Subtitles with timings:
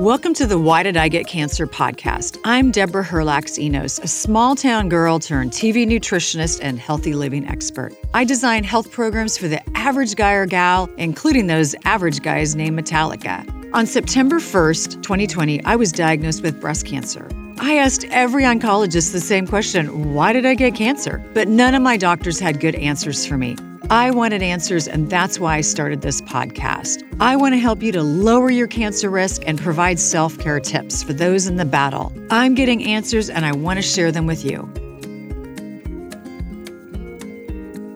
[0.00, 2.40] Welcome to the Why Did I Get Cancer podcast.
[2.42, 7.94] I'm Deborah Herlax Enos, a small town girl turned TV nutritionist and healthy living expert.
[8.12, 12.76] I design health programs for the average guy or gal, including those average guys named
[12.76, 13.48] Metallica.
[13.72, 17.28] On September 1st, 2020, I was diagnosed with breast cancer.
[17.60, 21.24] I asked every oncologist the same question why did I get cancer?
[21.34, 23.56] But none of my doctors had good answers for me.
[23.90, 27.02] I wanted answers, and that's why I started this podcast.
[27.20, 31.02] I want to help you to lower your cancer risk and provide self care tips
[31.02, 32.12] for those in the battle.
[32.30, 34.60] I'm getting answers, and I want to share them with you.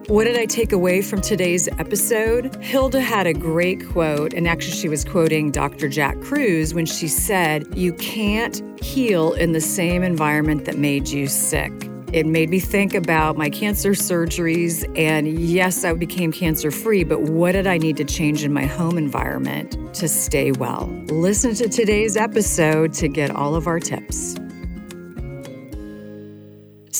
[0.07, 2.55] What did I take away from today's episode?
[2.63, 5.89] Hilda had a great quote, and actually, she was quoting Dr.
[5.89, 11.27] Jack Kruse when she said, You can't heal in the same environment that made you
[11.27, 11.88] sick.
[12.11, 14.83] It made me think about my cancer surgeries.
[14.97, 18.65] And yes, I became cancer free, but what did I need to change in my
[18.65, 20.87] home environment to stay well?
[21.09, 24.35] Listen to today's episode to get all of our tips.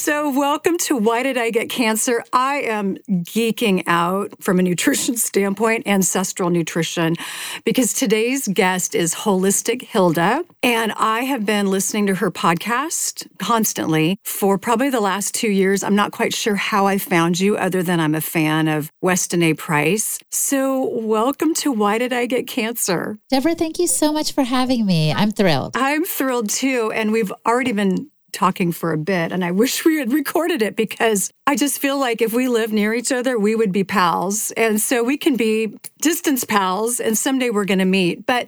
[0.01, 2.23] So, welcome to Why Did I Get Cancer?
[2.31, 7.17] I am geeking out from a nutrition standpoint, ancestral nutrition,
[7.65, 10.45] because today's guest is Holistic Hilda.
[10.63, 15.83] And I have been listening to her podcast constantly for probably the last two years.
[15.83, 19.43] I'm not quite sure how I found you, other than I'm a fan of Weston
[19.43, 19.53] A.
[19.53, 20.17] Price.
[20.31, 23.19] So, welcome to Why Did I Get Cancer?
[23.29, 25.11] Deborah, thank you so much for having me.
[25.11, 25.75] I'm thrilled.
[25.75, 26.89] I'm thrilled too.
[26.95, 30.75] And we've already been talking for a bit and I wish we had recorded it
[30.75, 34.51] because I just feel like if we live near each other, we would be pals.
[34.51, 38.25] And so we can be distance pals and someday we're going to meet.
[38.25, 38.47] But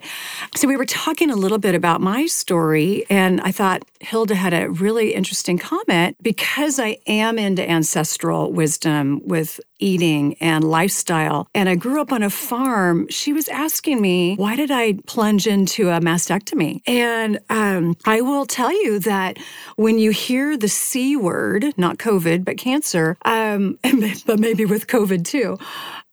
[0.54, 4.54] so we were talking a little bit about my story and I thought Hilda had
[4.54, 11.68] a really interesting comment because I am into ancestral wisdom with eating and lifestyle and
[11.68, 13.06] I grew up on a farm.
[13.08, 16.80] She was asking me, why did I plunge into a mastectomy?
[16.86, 19.38] And um, I will tell you that
[19.76, 23.78] when you hear the C word, not COVID, but cancer, um,
[24.26, 25.58] but maybe with COVID too,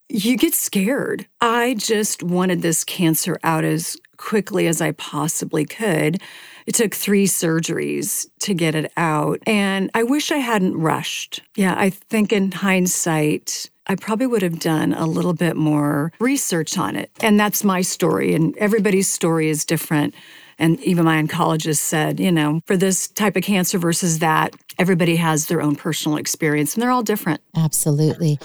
[0.09, 1.27] you get scared.
[1.39, 6.21] I just wanted this cancer out as quickly as I possibly could.
[6.65, 9.39] It took three surgeries to get it out.
[9.47, 11.41] And I wish I hadn't rushed.
[11.55, 16.77] Yeah, I think in hindsight, I probably would have done a little bit more research
[16.77, 17.11] on it.
[17.21, 20.13] And that's my story, and everybody's story is different.
[20.59, 25.15] And even my oncologist said, you know, for this type of cancer versus that, everybody
[25.15, 27.39] has their own personal experience and they're all different.
[27.55, 28.37] Absolutely.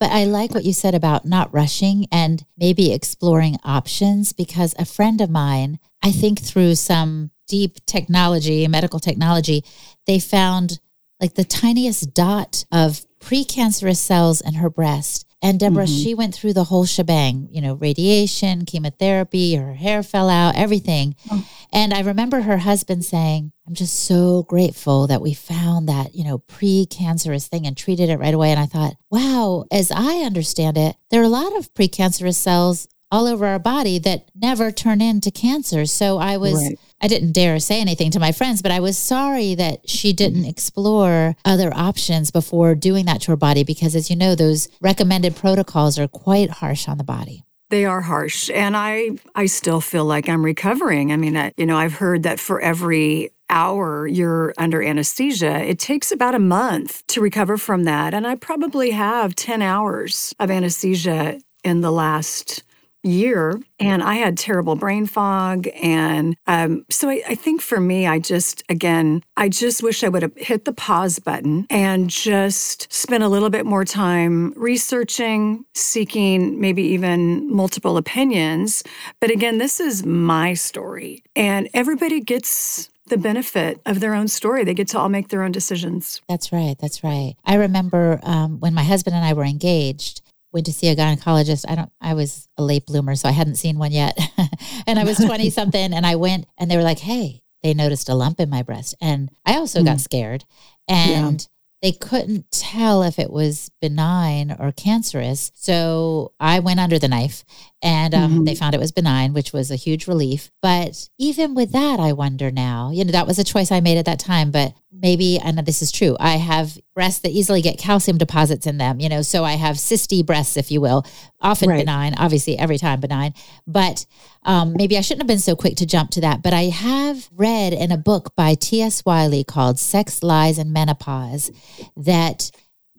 [0.00, 4.86] But I like what you said about not rushing and maybe exploring options because a
[4.86, 9.62] friend of mine, I think through some deep technology, medical technology,
[10.06, 10.80] they found
[11.20, 15.26] like the tiniest dot of precancerous cells in her breast.
[15.42, 16.02] And Deborah, mm-hmm.
[16.02, 21.16] she went through the whole shebang, you know, radiation, chemotherapy, her hair fell out, everything.
[21.30, 21.48] Oh.
[21.72, 26.24] And I remember her husband saying, I'm just so grateful that we found that, you
[26.24, 28.50] know, precancerous thing and treated it right away.
[28.50, 32.86] And I thought, wow, as I understand it, there are a lot of precancerous cells
[33.10, 35.86] all over our body that never turn into cancer.
[35.86, 36.54] So I was.
[36.54, 40.12] Right I didn't dare say anything to my friends, but I was sorry that she
[40.12, 44.68] didn't explore other options before doing that to her body because, as you know, those
[44.80, 47.44] recommended protocols are quite harsh on the body.
[47.70, 51.12] They are harsh, and I I still feel like I'm recovering.
[51.12, 55.78] I mean, I, you know, I've heard that for every hour you're under anesthesia, it
[55.78, 60.50] takes about a month to recover from that, and I probably have 10 hours of
[60.50, 62.64] anesthesia in the last
[63.02, 65.66] year and I had terrible brain fog.
[65.82, 70.08] And um, so I, I, think for me, I just, again, I just wish I
[70.08, 75.64] would have hit the pause button and just spent a little bit more time researching,
[75.74, 78.82] seeking maybe even multiple opinions.
[79.20, 84.64] But again, this is my story, and everybody gets the benefit of their own story.
[84.64, 86.20] They get to all make their own decisions.
[86.28, 86.76] That's right.
[86.80, 87.34] That's right.
[87.44, 90.22] I remember um, when my husband and I were engaged
[90.52, 91.64] went to see a gynecologist.
[91.68, 94.18] I don't, I was a late bloomer, so I hadn't seen one yet.
[94.86, 98.08] and I was 20 something and I went and they were like, hey, they noticed
[98.08, 98.94] a lump in my breast.
[99.00, 99.84] And I also mm.
[99.84, 100.44] got scared.
[100.88, 101.46] And yeah
[101.82, 105.50] they couldn't tell if it was benign or cancerous.
[105.54, 107.44] So I went under the knife
[107.82, 108.44] and um, mm-hmm.
[108.44, 110.50] they found it was benign, which was a huge relief.
[110.60, 113.96] But even with that, I wonder now, you know, that was a choice I made
[113.96, 117.78] at that time, but maybe, and this is true, I have breasts that easily get
[117.78, 121.06] calcium deposits in them, you know, so I have cysty breasts, if you will,
[121.40, 121.78] often right.
[121.78, 123.32] benign, obviously every time benign.
[123.66, 124.04] But
[124.42, 126.42] um, maybe I shouldn't have been so quick to jump to that.
[126.42, 129.04] But I have read in a book by T.S.
[129.06, 131.50] Wiley called Sex, Lies, and Menopause
[131.96, 132.50] that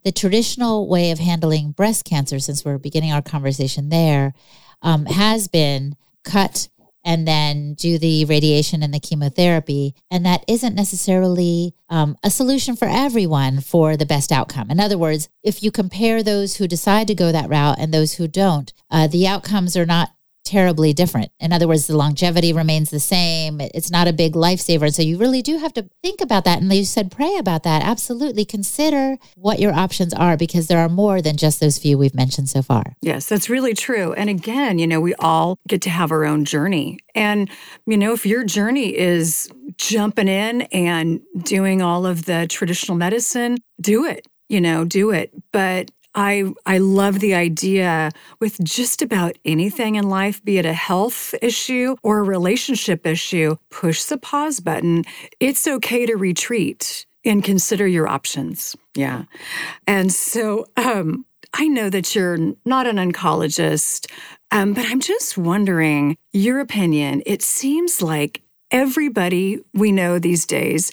[0.04, 4.34] the traditional way of handling breast cancer, since we're beginning our conversation there,
[4.82, 6.68] um, has been cut
[7.04, 9.96] and then do the radiation and the chemotherapy.
[10.10, 14.70] And that isn't necessarily um, a solution for everyone for the best outcome.
[14.70, 18.14] In other words, if you compare those who decide to go that route and those
[18.14, 20.12] who don't, uh, the outcomes are not
[20.44, 21.32] terribly different.
[21.40, 23.62] In other words, the longevity remains the same.
[23.62, 24.94] It's not a big lifesaver.
[24.94, 26.62] So you really do have to think about that.
[26.62, 27.84] And you said pray about that.
[27.84, 28.46] Absolutely.
[28.46, 32.50] Consider what your options are because there are more than just those few we've mentioned
[32.50, 32.96] so far.
[33.02, 34.14] Yes, that's really true.
[34.14, 37.00] And again, you know, we all get to have our own journey.
[37.16, 37.50] And,
[37.86, 43.58] you know, if your journey is jumping in and doing all of the traditional medicine,
[43.80, 45.34] do it, you know, do it.
[45.52, 50.74] But I I love the idea with just about anything in life, be it a
[50.74, 55.04] health issue or a relationship issue, push the pause button.
[55.40, 58.76] It's okay to retreat and consider your options.
[58.96, 59.26] Yeah.
[59.88, 64.10] And so um, I know that you're not an oncologist,
[64.52, 67.22] um, but I'm just wondering your opinion.
[67.26, 68.42] It seems like
[68.72, 70.92] everybody we know these days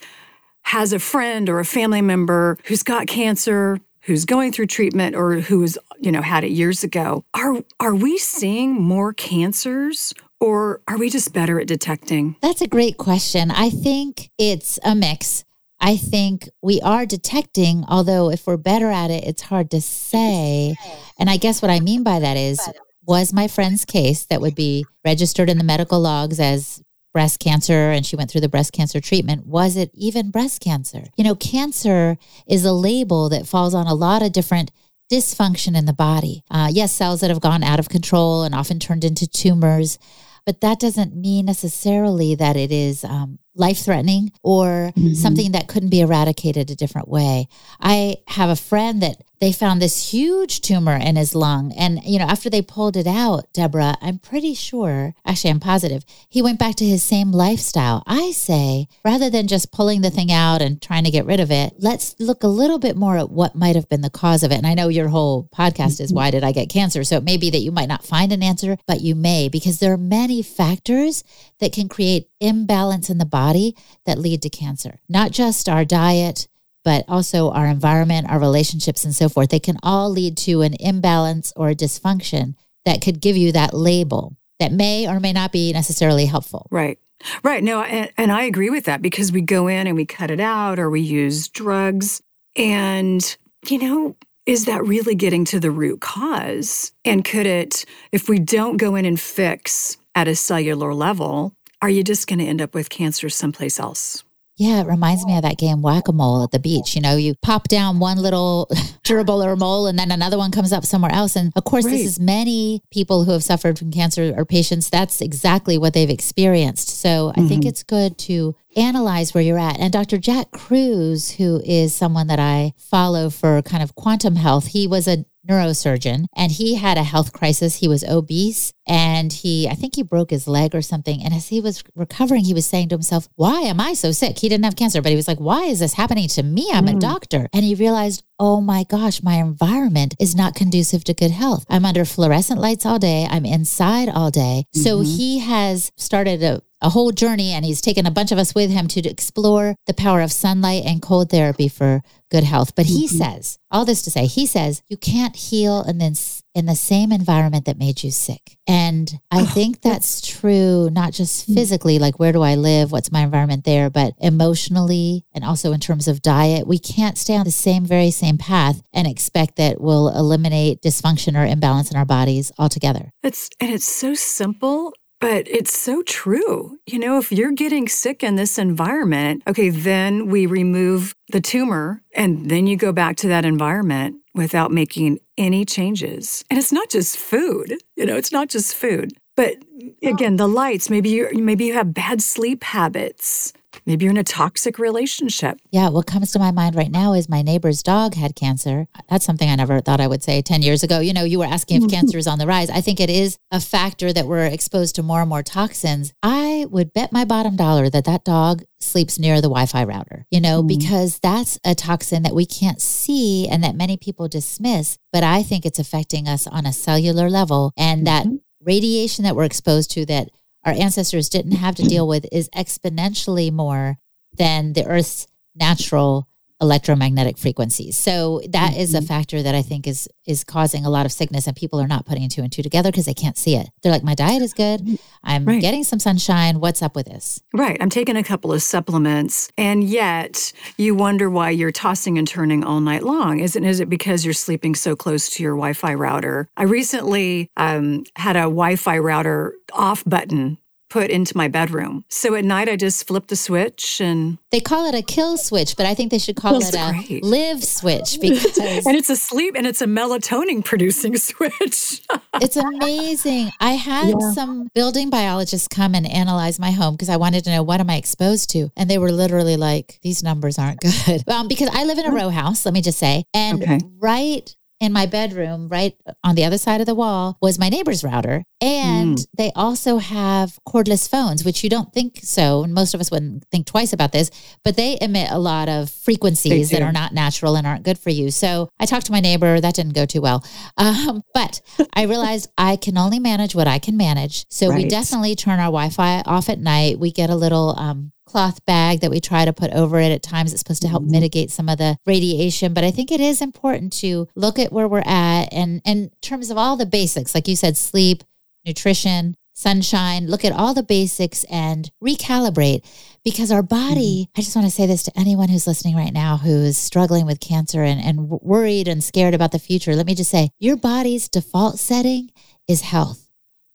[0.63, 5.35] has a friend or a family member who's got cancer, who's going through treatment or
[5.35, 10.97] who's you know had it years ago are are we seeing more cancers or are
[10.97, 12.37] we just better at detecting?
[12.41, 13.51] That's a great question.
[13.51, 15.45] I think it's a mix.
[15.81, 20.75] I think we are detecting although if we're better at it it's hard to say.
[21.19, 22.67] And i guess what i mean by that is
[23.07, 26.83] was my friend's case that would be registered in the medical logs as
[27.19, 29.45] breast cancer and she went through the breast cancer treatment.
[29.45, 31.03] Was it even breast cancer?
[31.17, 32.17] You know, cancer
[32.47, 34.71] is a label that falls on a lot of different
[35.11, 36.45] dysfunction in the body.
[36.49, 39.99] Uh, yes, cells that have gone out of control and often turned into tumors,
[40.47, 45.15] but that doesn't mean necessarily that it is um, life threatening or mm-hmm.
[45.15, 47.49] something that couldn't be eradicated a different way.
[47.81, 51.73] I have a friend that they found this huge tumor in his lung.
[51.73, 56.05] And, you know, after they pulled it out, Deborah, I'm pretty sure, actually, I'm positive,
[56.29, 58.03] he went back to his same lifestyle.
[58.07, 61.51] I say, rather than just pulling the thing out and trying to get rid of
[61.51, 64.51] it, let's look a little bit more at what might have been the cause of
[64.51, 64.57] it.
[64.57, 67.05] And I know your whole podcast is, Why Did I Get Cancer?
[67.05, 69.79] So it may be that you might not find an answer, but you may, because
[69.79, 71.23] there are many factors
[71.61, 76.49] that can create imbalance in the body that lead to cancer, not just our diet
[76.85, 79.51] but also our environment, our relationships, and so forth.
[79.51, 82.55] They can all lead to an imbalance or a dysfunction
[82.85, 86.67] that could give you that label that may or may not be necessarily helpful.
[86.71, 86.99] Right.
[87.43, 87.63] Right.
[87.63, 90.41] No, and, and I agree with that because we go in and we cut it
[90.41, 92.21] out or we use drugs.
[92.57, 93.37] And,
[93.69, 94.17] you know,
[94.47, 96.93] is that really getting to the root cause?
[97.05, 101.91] And could it, if we don't go in and fix at a cellular level, are
[101.91, 104.25] you just going to end up with cancer someplace else?
[104.59, 106.97] Yeah, it reminds me of that game whack a mole at the beach.
[106.97, 108.67] You know, you pop down one little
[109.05, 111.37] gerbil or mole and then another one comes up somewhere else.
[111.37, 111.93] And of course, right.
[111.93, 114.91] this is many people who have suffered from cancer or patients.
[114.91, 116.89] That's exactly what they've experienced.
[116.89, 117.41] So mm-hmm.
[117.41, 117.69] I think mm-hmm.
[117.69, 119.79] it's good to analyze where you're at.
[119.79, 120.19] And Dr.
[120.19, 125.07] Jack Kruse, who is someone that I follow for kind of quantum health, he was
[125.07, 127.77] a neurosurgeon and he had a health crisis.
[127.77, 131.23] He was obese and he, I think he broke his leg or something.
[131.23, 134.39] And as he was recovering, he was saying to himself, Why am I so sick?
[134.39, 136.71] He didn't have cancer, but he was like, Why is this happening to me?
[136.73, 136.97] I'm mm.
[136.97, 137.49] a doctor.
[137.53, 141.65] And he realized, Oh my gosh, my environment is not conducive to good health.
[141.69, 143.27] I'm under fluorescent lights all day.
[143.29, 144.67] I'm inside all day.
[144.75, 144.83] Mm-hmm.
[144.83, 148.55] So he has started a a whole journey and he's taken a bunch of us
[148.55, 152.75] with him to explore the power of sunlight and cold therapy for good health.
[152.75, 153.17] But he mm-hmm.
[153.17, 156.15] says, all this to say, he says, you can't heal and then
[156.55, 158.59] in the same environment that made you sick.
[158.67, 161.55] And I oh, think that's true, not just mm.
[161.55, 162.91] physically, like where do I live?
[162.91, 163.91] What's my environment there?
[163.91, 168.11] But emotionally and also in terms of diet, we can't stay on the same, very
[168.11, 173.11] same path and expect that we'll eliminate dysfunction or imbalance in our bodies altogether.
[173.23, 176.79] It's, and it's so simple but it's so true.
[176.87, 182.03] You know, if you're getting sick in this environment, okay, then we remove the tumor
[182.15, 186.45] and then you go back to that environment without making any changes.
[186.51, 189.13] And it's not just food, you know, it's not just food.
[189.37, 189.57] But
[190.03, 193.53] again, the lights, maybe you maybe you have bad sleep habits.
[193.87, 195.61] Maybe you're in a toxic relationship.
[195.71, 198.87] Yeah, what comes to my mind right now is my neighbor's dog had cancer.
[199.09, 201.01] That's something I never thought I would say 10 years ago.
[201.01, 202.71] You know, you were asking if cancer is on the rise.
[202.71, 206.13] I think it is a factor that we're exposed to more and more toxins.
[206.23, 210.27] I would bet my bottom dollar that that dog sleeps near the Wi Fi router,
[210.31, 210.69] you know, mm.
[210.69, 214.99] because that's a toxin that we can't see and that many people dismiss.
[215.13, 217.73] But I think it's affecting us on a cellular level.
[217.77, 218.37] And that mm-hmm.
[218.63, 220.31] radiation that we're exposed to that
[220.69, 223.97] our ancestors didn't have to deal with is exponentially more
[224.37, 226.28] than the Earth's natural
[226.61, 227.97] electromagnetic frequencies.
[227.97, 228.81] So that Mm-hmm.
[228.81, 231.81] is a factor that I think is is causing a lot of sickness and people
[231.81, 233.69] are not putting two and two together because they can't see it.
[233.83, 234.99] They're like my diet is good.
[235.25, 235.61] I'm Right.
[235.61, 236.61] getting some sunshine.
[236.61, 237.41] What's up with this?
[237.55, 237.79] Right.
[237.81, 242.63] I'm taking a couple of supplements, and yet you wonder why you're tossing and turning
[242.65, 243.41] all night long.
[243.41, 246.49] Isn't is it because you're sleeping so close to your Wi-Fi router?
[246.57, 250.59] I recently um, had a Wi-Fi router off button
[250.89, 254.87] put into my bedroom, so at night I just flip the switch and They call
[254.87, 257.23] it a kill switch, but I think they should call it a great.
[257.25, 262.03] live switch because and it's a sleep and it's a melatonin producing switch.
[262.41, 263.51] It's amazing.
[263.61, 264.33] I had Yeah.
[264.33, 267.91] some building biologists come and analyze my home because I wanted to know what am
[267.91, 271.85] I exposed to, and they were literally like, "These numbers aren't good." Um, because I
[271.85, 273.79] live in a row house, let me just say, and Okay.
[273.99, 278.05] right in my bedroom, right on the other side of the wall, was my neighbor's
[278.05, 283.01] router, and they also have cordless phones, which you don't think so, and most of
[283.01, 284.31] us wouldn't think twice about this,
[284.65, 288.11] but they emit a lot of frequencies that are not natural and aren't good for
[288.11, 288.31] you.
[288.31, 289.61] So I talked to my neighbor.
[289.61, 290.45] That didn't go too well.
[290.77, 291.61] Um, but
[291.95, 294.45] I realized I can only manage what I can manage.
[294.49, 296.99] So we definitely turn our Wi Fi off at night.
[296.99, 300.23] We get a little um, cloth bag that we try to put over it at
[300.23, 300.53] times.
[300.53, 301.11] It's supposed to help Mhm.
[301.11, 302.75] mitigate some of the radiation.
[302.75, 306.11] But I think it is important to look at where we're at and, and in
[306.21, 308.23] terms of all the basics, like you said, sleep,
[308.67, 312.85] nutrition, sunshine, look at all the basics and recalibrate
[313.25, 316.37] because our body, I just want to say this to anyone who's listening right now
[316.37, 319.97] who is struggling with cancer and, and worried and scared about the future.
[319.97, 322.31] Let me just say your body's default setting
[322.69, 323.31] is health.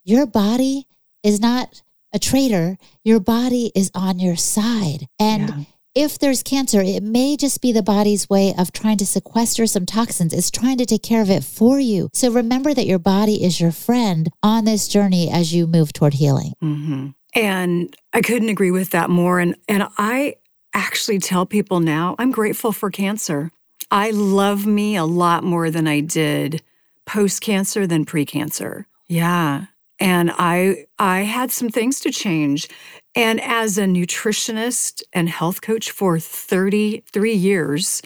[0.05, 0.87] Your body
[1.21, 1.82] is not
[2.13, 2.77] a traitor.
[3.03, 5.07] Your body is on your side.
[5.19, 5.63] And Yeah.
[6.05, 9.85] if there's cancer, it may just be the body's way of trying to sequester some
[9.85, 10.33] toxins.
[10.33, 12.09] It's trying to take care of it for you.
[12.13, 16.13] So remember that your body is your friend on this journey as you move toward
[16.15, 16.53] healing.
[16.61, 19.39] hmm And I couldn't agree with that more.
[19.39, 20.35] And and I
[20.75, 23.51] actually tell people now I'm grateful for cancer.
[23.91, 26.61] I love me a lot more than I did
[27.05, 28.87] post cancer than pre cancer.
[29.07, 29.65] Yeah.
[29.99, 32.67] And I I had some things to change.
[33.15, 38.01] And as a nutritionist and health coach for 33 years,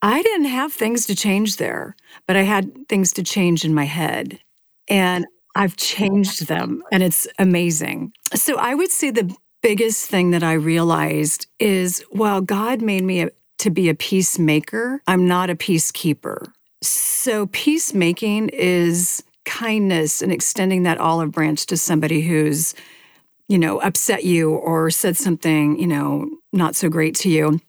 [0.00, 1.94] I didn't have things to change there,
[2.26, 4.40] but I had things to change in my head.
[4.88, 8.12] And I've changed them and it's amazing.
[8.34, 13.22] So I would say the biggest thing that I realized is while God made me
[13.22, 16.46] a, to be a peacemaker, I'm not a peacekeeper.
[16.82, 22.74] So peacemaking is kindness and extending that olive branch to somebody who's,
[23.48, 27.60] you know, upset you or said something, you know, not so great to you.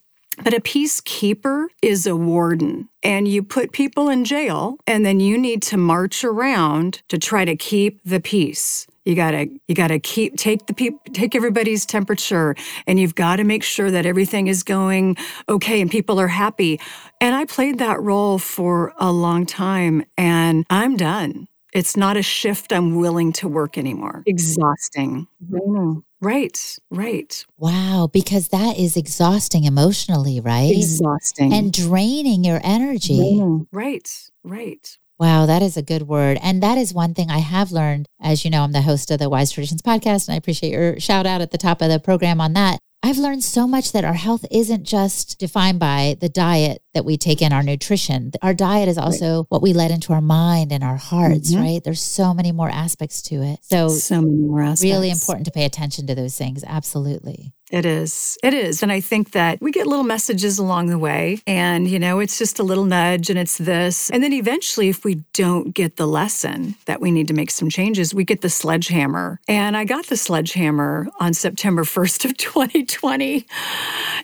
[0.44, 5.38] But a peacekeeper is a warden, and you put people in jail, and then you
[5.38, 8.88] need to march around to try to keep the peace.
[9.06, 12.56] You gotta, you gotta keep take the peop, take everybody's temperature,
[12.88, 16.80] and you've got to make sure that everything is going okay and people are happy.
[17.22, 21.48] And I played that role for a long time, and I'm done.
[21.74, 24.24] It's not a shift I'm willing to work anymore.
[24.28, 25.28] Exhausting.
[25.44, 26.00] Mm-hmm.
[26.22, 27.46] Right, right.
[27.58, 30.72] Wow, because that is exhausting emotionally, right?
[30.72, 31.52] Exhausting.
[31.52, 33.42] And draining your energy.
[33.72, 34.98] Right, right.
[35.20, 36.38] Wow, that is a good word.
[36.44, 38.08] And that is one thing I have learned.
[38.22, 41.00] As you know, I'm the host of the Wise Traditions podcast, and I appreciate your
[41.00, 42.80] shout out at the top of the program on that.
[43.02, 47.18] I've learned so much that our health isn't just defined by the diet that we
[47.18, 48.32] take in, our nutrition.
[48.42, 51.60] Our diet is also what we let into our mind and our hearts, Mhm.
[51.62, 51.84] right?
[51.84, 53.60] There's so many more aspects to it.
[53.64, 54.84] So, So many more aspects.
[54.84, 56.64] really important to pay attention to those things.
[56.66, 57.52] Absolutely.
[57.72, 58.38] It is.
[58.44, 58.84] It is.
[58.84, 61.42] And I think that we get little messages along the way.
[61.48, 64.12] And, you know, it's just a little nudge and it's this.
[64.12, 67.70] And then eventually, if we don't get the lesson that we need to make some
[67.72, 69.40] changes, we get the sledgehammer.
[69.48, 73.48] And I got the sledgehammer on September 1st of 2020.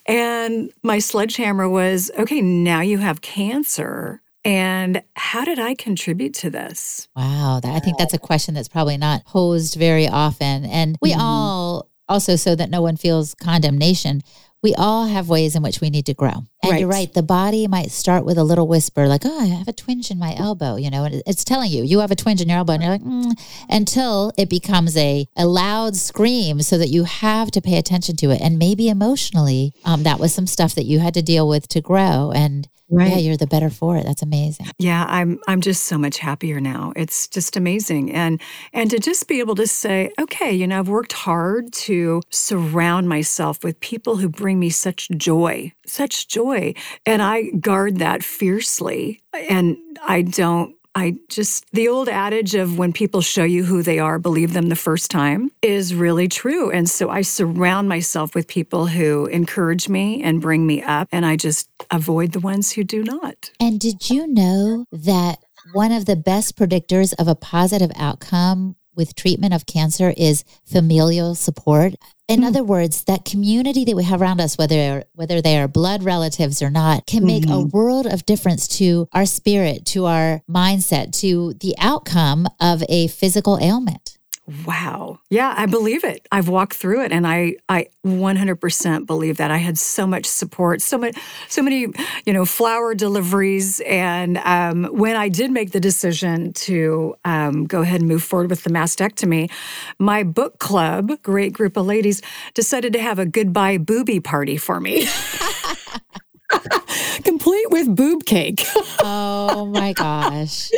[0.06, 4.22] And my sledgehammer was okay, now you have cancer.
[4.46, 7.10] And how did I contribute to this?
[7.16, 7.60] Wow.
[7.62, 10.66] That, I think that's a question that's probably not posed very often.
[10.66, 11.20] And we Mhm.
[11.20, 14.22] all, also, so that no one feels condemnation,
[14.62, 16.44] we all have ways in which we need to grow.
[16.62, 17.00] And you're Right.
[17.08, 17.14] right.
[17.14, 20.20] The body might start with a little whisper, like, oh, I have a twinge in
[20.20, 22.74] my elbow, you know, and it's telling you, you have a twinge in your elbow.
[22.74, 23.32] And you're like, mm,
[23.70, 28.32] until it becomes a, a loud scream so that you have to pay attention to
[28.32, 28.42] it.
[28.42, 31.80] And maybe emotionally, um, that was some stuff that you had to deal with to
[31.82, 32.32] grow.
[32.36, 34.06] And yeah, you're the better for it.
[34.06, 34.68] That's amazing.
[34.78, 36.94] Yeah, I'm I'm just so much happier now.
[36.96, 38.12] It's just amazing.
[38.12, 38.42] And
[38.74, 43.08] and to just be able to say, okay, you know, I've worked hard to surround
[43.08, 46.74] myself with people who bring me such joy, such joy.
[47.06, 49.22] And I guard that fiercely.
[49.50, 49.78] And
[50.08, 54.20] I don't I just, the old adage of when people show you who they are,
[54.20, 56.72] believe them the first time is really true.
[56.72, 61.26] And so I surround myself with people who encourage me and bring me up, and
[61.26, 63.52] I just avoid the ones who do not.
[63.60, 65.40] And did you know that
[65.74, 71.34] one of the best predictors of a positive outcome with treatment of cancer is familial
[71.34, 71.94] support.
[72.30, 72.46] In mm.
[72.46, 76.62] other words, that community that we have around us, whether whether they are blood relatives
[76.62, 77.54] or not, can make mm-hmm.
[77.54, 83.08] a world of difference to our spirit, to our mindset, to the outcome of a
[83.08, 84.19] physical ailment.
[84.66, 85.20] Wow.
[85.30, 86.28] Yeah, I believe it.
[86.32, 89.52] I've walked through it and I I 100% believe that.
[89.52, 91.16] I had so much support, so much
[91.50, 91.88] so many,
[92.26, 97.82] you know, flower deliveries and um, when I did make the decision to um, go
[97.82, 99.52] ahead and move forward with the mastectomy,
[100.00, 102.22] my book club, great group of ladies,
[102.54, 105.08] decided to have a goodbye booby party for me.
[107.70, 108.66] with boob cake.
[109.00, 110.70] oh my gosh.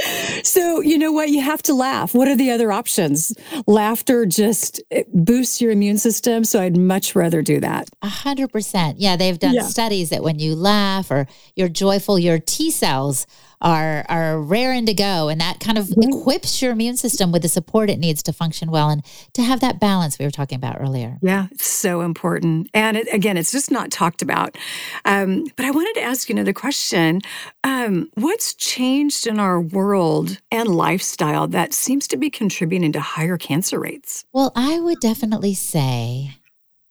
[0.43, 1.29] So, you know what?
[1.29, 2.13] You have to laugh.
[2.13, 3.33] What are the other options?
[3.67, 4.81] Laughter just
[5.13, 6.43] boosts your immune system.
[6.43, 7.89] So, I'd much rather do that.
[8.01, 8.99] A hundred percent.
[8.99, 9.15] Yeah.
[9.15, 9.63] They've done yeah.
[9.63, 13.25] studies that when you laugh or you're joyful, your T cells
[13.61, 15.29] are are raring to go.
[15.29, 16.09] And that kind of mm-hmm.
[16.09, 19.03] equips your immune system with the support it needs to function well and
[19.33, 21.17] to have that balance we were talking about earlier.
[21.21, 22.69] Yeah it's so important.
[22.73, 24.57] And it, again it's just not talked about.
[25.05, 27.21] Um, but i wanted to ask you another question.
[27.63, 33.37] Um, what's changed in our world and lifestyle that seems to be contributing to higher
[33.37, 34.25] cancer rates?
[34.33, 36.37] Well i would definitely say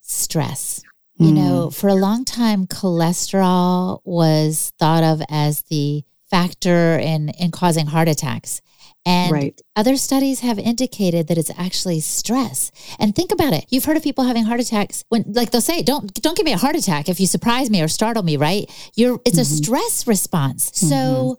[0.00, 0.82] stress.
[1.16, 1.74] You know, mm.
[1.74, 8.08] for a long time, cholesterol was thought of as the factor in in causing heart
[8.08, 8.60] attacks.
[9.06, 9.60] And right.
[9.76, 12.70] other studies have indicated that it's actually stress.
[12.98, 13.64] And think about it.
[13.70, 16.52] You've heard of people having heart attacks when like they'll say, Don't don't give me
[16.52, 18.70] a heart attack if you surprise me or startle me, right?
[18.94, 19.40] You're it's mm-hmm.
[19.40, 20.70] a stress response.
[20.70, 20.88] Mm-hmm.
[20.88, 21.38] So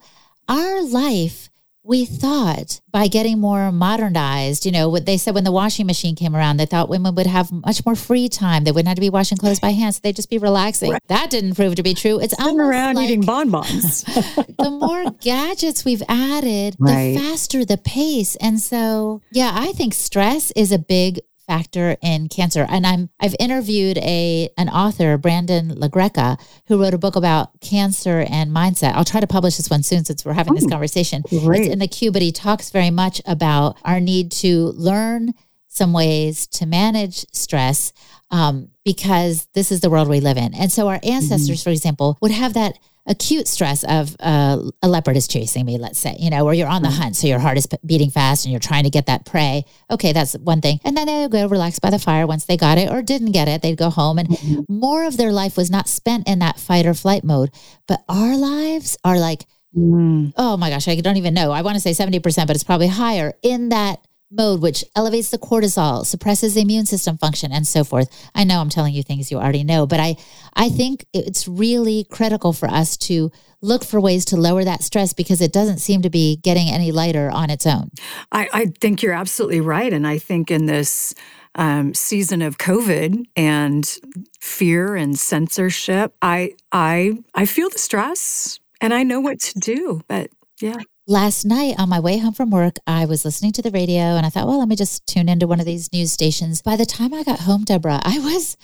[0.50, 1.51] our life
[1.84, 6.16] we thought by getting more modernized, you know, what they said when the washing machine
[6.16, 8.64] came around, they thought women would have much more free time.
[8.64, 9.96] They wouldn't have to be washing clothes by hand.
[9.96, 10.92] So they'd just be relaxing.
[10.92, 11.02] Right.
[11.08, 12.20] That didn't prove to be true.
[12.20, 14.04] It's sitting around like eating bonbons.
[14.60, 17.14] the more gadgets we've added, right.
[17.14, 18.36] the faster the pace.
[18.36, 22.66] And so, yeah, I think stress is a big factor in cancer.
[22.70, 28.26] And I'm I've interviewed a an author, Brandon LaGreca, who wrote a book about cancer
[28.30, 28.94] and mindset.
[28.94, 31.24] I'll try to publish this one soon since we're having this conversation.
[31.24, 31.64] Great.
[31.64, 35.34] It's in the queue, but he talks very much about our need to learn
[35.68, 37.92] some ways to manage stress
[38.30, 40.54] um, because this is the world we live in.
[40.54, 41.70] And so our ancestors, mm-hmm.
[41.70, 42.80] for example, would have that
[43.12, 46.68] acute stress of uh, a leopard is chasing me, let's say, you know, or you're
[46.68, 47.02] on the mm-hmm.
[47.02, 49.66] hunt, so your heart is beating fast and you're trying to get that prey.
[49.92, 50.80] Okay, that's one thing.
[50.86, 53.34] And then they would go relax by the fire once they got it or didn't
[53.34, 53.62] get it.
[53.62, 54.62] They'd go home, and mm-hmm.
[54.74, 57.52] more of their life was not spent in that fight or flight mode.
[57.86, 59.46] But our lives are like,
[59.78, 60.34] mm.
[60.38, 61.52] oh my gosh, I don't even know.
[61.52, 64.00] I want to say 70%, but it's probably higher in that
[64.32, 68.10] mode, which elevates the cortisol, suppresses the immune system function, and so forth.
[68.34, 70.16] I know I'm telling you things you already know, but I,
[70.54, 75.14] I think it's really critical for us to look for ways to lower that stress
[75.14, 77.92] because it doesn't seem to be getting any lighter on its own.
[78.32, 79.94] I, I think you're absolutely right.
[79.94, 81.14] And I think in this
[81.56, 83.98] um, season of COVID and
[84.40, 90.02] fear and censorship, I I I feel the stress and I know what to do.
[90.08, 90.78] But yeah
[91.12, 94.26] last night on my way home from work, I was listening to the radio and
[94.26, 96.62] I thought, well, let me just tune into one of these news stations.
[96.62, 98.56] By the time I got home, Deborah, I was,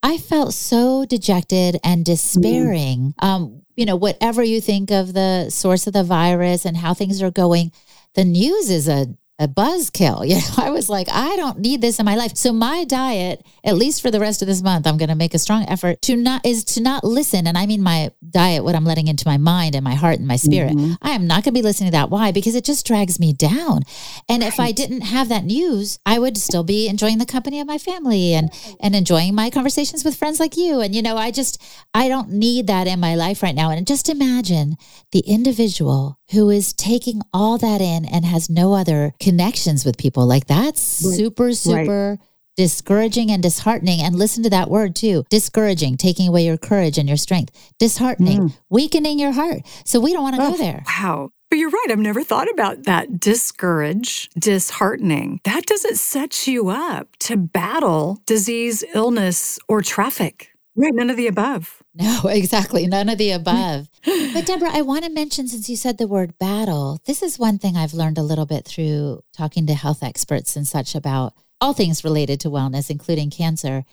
[0.00, 3.14] I felt so dejected and despairing.
[3.20, 3.26] Mm.
[3.26, 7.20] Um, you know, whatever you think of the source of the virus and how things
[7.20, 7.72] are going,
[8.14, 10.26] the news is a a buzzkill.
[10.28, 12.36] You know, I was like, I don't need this in my life.
[12.36, 15.32] So my diet, at least for the rest of this month, I'm going to make
[15.32, 17.46] a strong effort to not is to not listen.
[17.46, 20.28] And I mean my diet, what I'm letting into my mind and my heart and
[20.28, 20.72] my spirit.
[20.72, 20.94] Mm-hmm.
[21.00, 22.10] I am not going to be listening to that.
[22.10, 22.30] Why?
[22.30, 23.84] Because it just drags me down.
[24.28, 24.52] And right.
[24.52, 27.78] if I didn't have that news, I would still be enjoying the company of my
[27.78, 30.80] family and and enjoying my conversations with friends like you.
[30.80, 31.62] And you know, I just
[31.94, 33.70] I don't need that in my life right now.
[33.70, 34.76] And just imagine
[35.12, 40.26] the individual who is taking all that in and has no other connections with people.
[40.26, 41.16] Like that's right.
[41.16, 42.18] super, super right.
[42.56, 44.00] discouraging and disheartening.
[44.00, 48.38] And listen to that word too discouraging, taking away your courage and your strength, disheartening,
[48.40, 48.58] mm.
[48.68, 49.62] weakening your heart.
[49.84, 50.82] So we don't want to oh, go there.
[50.86, 51.30] Wow.
[51.50, 51.86] But you're right.
[51.88, 53.18] I've never thought about that.
[53.18, 55.40] Discourage, disheartening.
[55.44, 60.50] That doesn't set you up to battle disease, illness, or traffic.
[60.76, 60.92] Right.
[60.92, 61.82] None of the above.
[62.22, 62.86] No, exactly.
[62.86, 63.88] None of the above.
[64.04, 67.58] but Deborah, I want to mention since you said the word battle, this is one
[67.58, 71.72] thing I've learned a little bit through talking to health experts and such about all
[71.72, 73.84] things related to wellness, including cancer,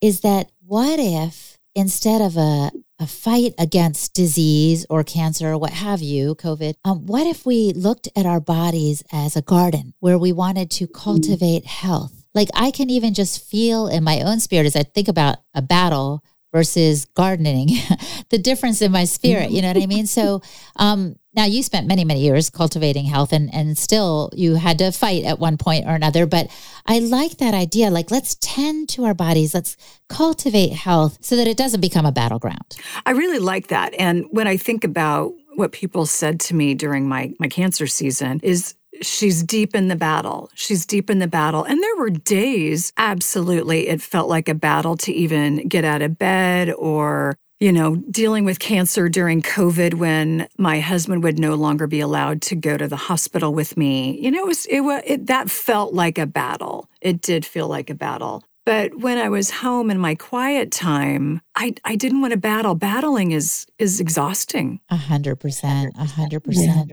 [0.00, 5.70] is that what if instead of a a fight against disease or cancer or what
[5.70, 10.18] have you, COVID, um, what if we looked at our bodies as a garden where
[10.18, 12.26] we wanted to cultivate health?
[12.34, 15.62] Like I can even just feel in my own spirit as I think about a
[15.62, 17.68] battle versus gardening,
[18.30, 19.50] the difference in my spirit.
[19.50, 20.06] You know what I mean?
[20.06, 20.42] So,
[20.76, 24.90] um, now you spent many, many years cultivating health and, and still you had to
[24.90, 26.26] fight at one point or another.
[26.26, 26.50] But
[26.86, 27.90] I like that idea.
[27.90, 29.54] Like, let's tend to our bodies.
[29.54, 29.76] Let's
[30.08, 32.76] cultivate health so that it doesn't become a battleground.
[33.06, 33.94] I really like that.
[33.98, 38.40] And when I think about what people said to me during my, my cancer season
[38.42, 40.50] is she's deep in the battle.
[40.54, 41.64] She's deep in the battle.
[41.64, 46.18] And there were days, absolutely, it felt like a battle to even get out of
[46.18, 51.86] bed or, you know, dealing with cancer during COVID when my husband would no longer
[51.86, 54.18] be allowed to go to the hospital with me.
[54.20, 56.88] You know, it was, it was, it, that felt like a battle.
[57.00, 58.44] It did feel like a battle.
[58.64, 62.74] But when I was home in my quiet time, I, I didn't want to battle.
[62.74, 64.80] Battling is is exhausting.
[64.90, 65.94] A hundred percent.
[65.98, 66.92] A hundred percent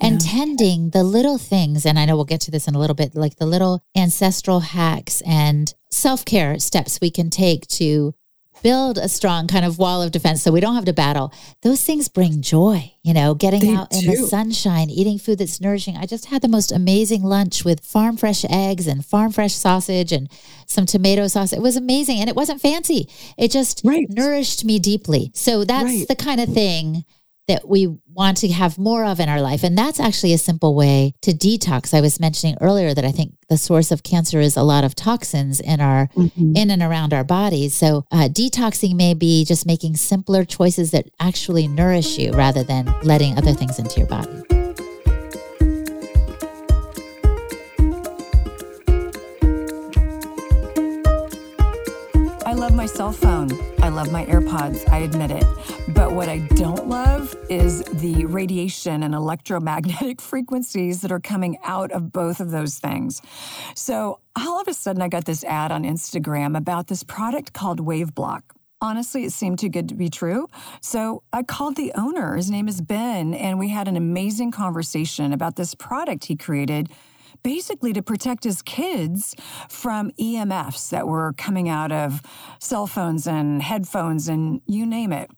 [0.00, 0.30] and yeah.
[0.30, 1.86] tending the little things.
[1.86, 4.60] And I know we'll get to this in a little bit, like the little ancestral
[4.60, 8.14] hacks and self care steps we can take to
[8.62, 11.32] build a strong kind of wall of defense so we don't have to battle.
[11.62, 13.98] Those things bring joy, you know, getting they out do.
[13.98, 15.96] in the sunshine, eating food that's nourishing.
[15.96, 20.12] I just had the most amazing lunch with farm fresh eggs and farm fresh sausage
[20.12, 20.30] and
[20.66, 21.52] some tomato sauce.
[21.52, 23.08] It was amazing and it wasn't fancy.
[23.36, 24.06] It just right.
[24.08, 25.32] nourished me deeply.
[25.34, 26.08] So that's right.
[26.08, 27.04] the kind of thing
[27.48, 29.64] that we want to have more of in our life.
[29.64, 31.92] And that's actually a simple way to detox.
[31.92, 34.94] I was mentioning earlier that I think the source of cancer is a lot of
[34.94, 36.56] toxins in our mm-hmm.
[36.56, 37.74] in and around our bodies.
[37.74, 42.94] So uh, detoxing may be just making simpler choices that actually nourish you rather than
[43.02, 44.42] letting other things into your body.
[52.46, 53.50] I love my cell phone.
[53.82, 54.88] I love my AirPods.
[54.90, 55.44] I admit it.
[55.94, 61.90] But what I don't love is the radiation and electromagnetic frequencies that are coming out
[61.92, 63.20] of both of those things.
[63.74, 67.80] So all of a sudden, I got this ad on Instagram about this product called
[67.80, 68.42] WaveBlock.
[68.80, 70.48] Honestly, it seemed too good to be true.
[70.80, 72.36] So I called the owner.
[72.36, 76.88] His name is Ben, and we had an amazing conversation about this product he created
[77.42, 79.34] basically to protect his kids
[79.68, 82.22] from EMFs that were coming out of
[82.60, 85.30] cell phones and headphones and you name it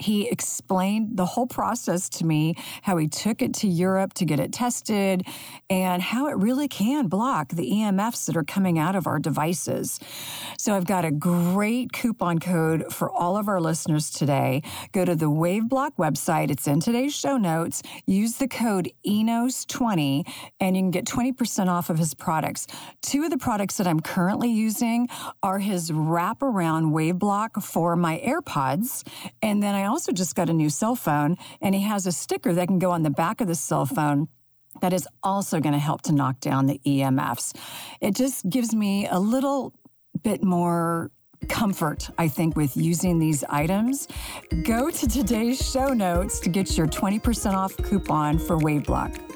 [0.00, 4.40] he explained the whole process to me, how he took it to Europe to get
[4.40, 5.26] it tested,
[5.68, 10.00] and how it really can block the EMFs that are coming out of our devices.
[10.56, 14.62] So I've got a great coupon code for all of our listeners today.
[14.92, 17.82] Go to the WaveBlock website, it's in today's show notes.
[18.06, 20.26] Use the code ENOS20
[20.60, 22.66] and you can get 20% off of his products.
[23.02, 25.08] Two of the products that I'm currently using
[25.42, 29.06] are his wraparound WaveBlock for my AirPods,
[29.42, 32.54] and then I also just got a new cell phone, and he has a sticker
[32.54, 34.28] that can go on the back of the cell phone
[34.80, 37.56] that is also going to help to knock down the EMFs.
[38.00, 39.74] It just gives me a little
[40.22, 41.10] bit more
[41.48, 44.06] comfort, I think, with using these items.
[44.64, 49.29] Go to today's show notes to get your 20% off coupon for WaveBlock.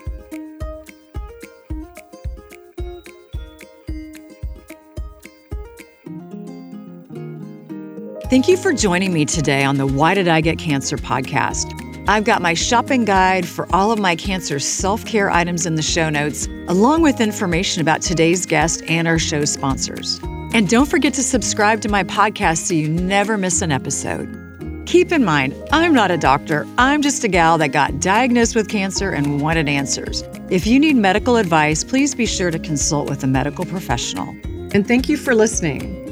[8.35, 11.73] Thank you for joining me today on the Why Did I Get Cancer podcast.
[12.09, 15.83] I've got my shopping guide for all of my cancer self care items in the
[15.83, 20.18] show notes, along with information about today's guest and our show sponsors.
[20.53, 24.83] And don't forget to subscribe to my podcast so you never miss an episode.
[24.87, 26.66] Keep in mind, I'm not a doctor.
[26.77, 30.25] I'm just a gal that got diagnosed with cancer and wanted answers.
[30.51, 34.31] If you need medical advice, please be sure to consult with a medical professional.
[34.75, 36.04] And thank you for listening.